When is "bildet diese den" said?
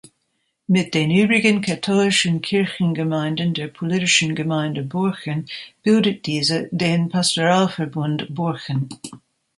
5.83-7.09